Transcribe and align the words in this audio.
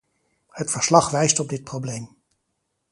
Het 0.49 0.71
verslag 0.71 1.11
wijst 1.11 1.39
op 1.39 1.49
dit 1.49 1.63
probleem. 1.63 2.15